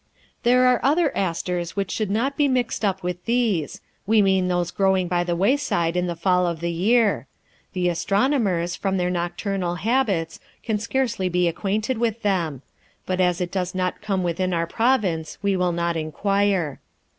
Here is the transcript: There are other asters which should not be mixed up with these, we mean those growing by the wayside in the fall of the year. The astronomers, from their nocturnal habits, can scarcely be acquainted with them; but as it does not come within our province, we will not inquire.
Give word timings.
There 0.41 0.65
are 0.65 0.79
other 0.81 1.15
asters 1.15 1.75
which 1.75 1.91
should 1.91 2.09
not 2.09 2.35
be 2.35 2.47
mixed 2.47 2.83
up 2.83 3.03
with 3.03 3.23
these, 3.25 3.81
we 4.07 4.19
mean 4.19 4.47
those 4.47 4.71
growing 4.71 5.07
by 5.07 5.23
the 5.23 5.35
wayside 5.35 5.95
in 5.95 6.07
the 6.07 6.15
fall 6.15 6.47
of 6.47 6.59
the 6.59 6.71
year. 6.71 7.27
The 7.73 7.87
astronomers, 7.87 8.75
from 8.75 8.97
their 8.97 9.11
nocturnal 9.11 9.75
habits, 9.75 10.39
can 10.63 10.79
scarcely 10.79 11.29
be 11.29 11.47
acquainted 11.47 11.99
with 11.99 12.23
them; 12.23 12.63
but 13.05 13.21
as 13.21 13.41
it 13.41 13.51
does 13.51 13.75
not 13.75 14.01
come 14.01 14.23
within 14.23 14.55
our 14.55 14.65
province, 14.65 15.37
we 15.43 15.55
will 15.55 15.71
not 15.71 15.95
inquire. 15.95 16.79